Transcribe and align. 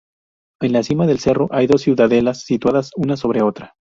En 0.61 0.73
la 0.73 0.81
cima 0.81 1.05
del 1.05 1.19
cerro 1.19 1.47
hay 1.51 1.67
dos 1.67 1.83
ciudadelas, 1.83 2.39
situadas 2.43 2.89
una 2.95 3.15
sobre 3.17 3.43
otra. 3.43 3.75